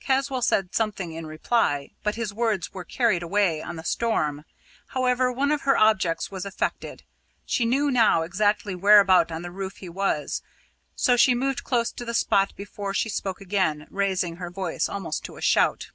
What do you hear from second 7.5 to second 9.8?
knew now exactly whereabout on the roof